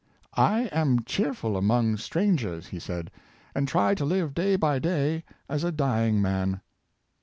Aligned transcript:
"I 0.33 0.61
am 0.71 1.03
cheerful 1.03 1.55
among 1.55 1.97
strang 1.97 2.31
ers,^' 2.43 2.69
he 2.69 2.79
said," 2.79 3.11
and 3.55 3.67
try 3.67 3.93
to 3.93 4.03
live 4.03 4.33
day 4.33 4.55
by 4.55 4.79
day 4.79 5.23
as 5.47 5.63
a 5.63 5.71
dying 5.71 6.19
man." 6.19 6.61